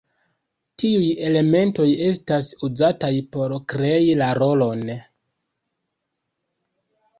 [0.83, 4.93] Tiuj elementoj estas uzataj por krei la rolon.